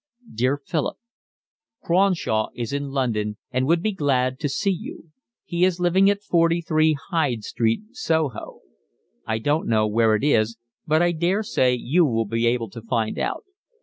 Dear 0.33 0.57
Philip, 0.57 0.97
Cronshaw 1.83 2.47
is 2.55 2.73
in 2.73 2.89
London 2.89 3.37
and 3.51 3.67
would 3.67 3.83
be 3.83 3.91
glad 3.91 4.39
to 4.39 4.49
see 4.49 4.71
you. 4.71 5.11
He 5.45 5.63
is 5.63 5.79
living 5.79 6.09
at 6.09 6.23
43 6.23 6.97
Hyde 7.11 7.43
Street, 7.43 7.81
Soho. 7.91 8.61
I 9.27 9.37
don't 9.37 9.67
know 9.67 9.85
where 9.85 10.15
it 10.15 10.23
is, 10.23 10.57
but 10.87 11.03
I 11.03 11.11
daresay 11.11 11.75
you 11.75 12.03
will 12.03 12.25
be 12.25 12.47
able 12.47 12.71
to 12.71 12.81
find 12.81 13.19
out. 13.19 13.43